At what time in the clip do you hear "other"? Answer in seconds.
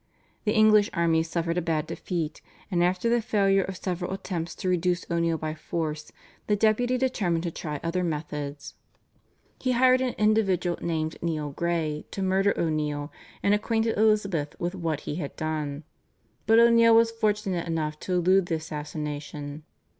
7.83-8.03